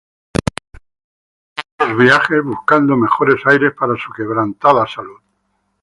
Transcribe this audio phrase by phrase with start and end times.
[1.77, 5.21] Realizó este viajes buscando mejores aires para su quebrantada salud.